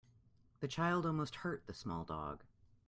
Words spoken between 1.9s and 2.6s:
dog.